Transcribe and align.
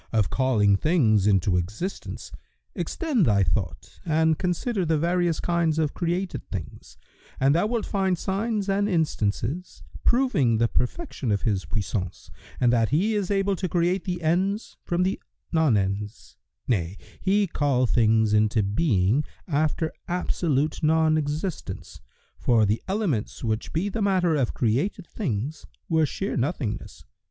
of 0.11 0.31
calling 0.31 0.75
things 0.75 1.27
into 1.27 1.57
existence, 1.57 2.31
extend 2.73 3.23
thy 3.27 3.43
thought 3.43 3.99
and 4.03 4.39
consider 4.39 4.83
the 4.83 4.97
various 4.97 5.39
kinds 5.39 5.77
of 5.77 5.93
created 5.93 6.41
things, 6.49 6.97
and 7.39 7.53
thou 7.53 7.67
wilt 7.67 7.85
find 7.85 8.17
signs 8.17 8.67
and 8.67 8.89
instances, 8.89 9.83
proving 10.03 10.57
the 10.57 10.67
perfection 10.67 11.31
of 11.31 11.43
His 11.43 11.65
puissance 11.65 12.31
and 12.59 12.73
that 12.73 12.89
He 12.89 13.13
is 13.13 13.29
able 13.29 13.55
to 13.57 13.69
create 13.69 14.05
the 14.05 14.23
ens 14.23 14.75
from 14.83 15.03
the 15.03 15.21
non 15.51 15.77
ens; 15.77 16.35
nay, 16.67 16.97
He 17.21 17.45
called 17.45 17.91
things 17.91 18.33
into 18.33 18.63
being, 18.63 19.23
after 19.47 19.93
absolute 20.07 20.81
non 20.81 21.15
existence, 21.15 22.01
for 22.39 22.65
the 22.65 22.81
elements 22.87 23.43
which 23.43 23.71
be 23.71 23.87
the 23.87 24.01
matter 24.01 24.33
of 24.35 24.55
created 24.55 25.05
things 25.05 25.67
were 25.87 26.07
sheer 26.07 26.35
nothingness. 26.35 27.05